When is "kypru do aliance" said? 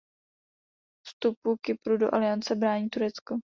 1.65-2.55